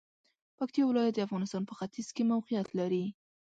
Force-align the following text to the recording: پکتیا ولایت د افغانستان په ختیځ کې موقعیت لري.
پکتیا 0.57 0.83
ولایت 0.87 1.13
د 1.15 1.19
افغانستان 1.27 1.63
په 1.67 1.73
ختیځ 1.79 2.07
کې 2.15 2.29
موقعیت 2.31 2.67
لري. 2.79 3.05